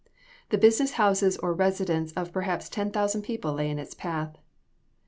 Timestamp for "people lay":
3.21-3.69